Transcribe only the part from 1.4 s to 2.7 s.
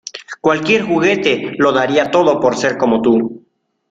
lo daría todo por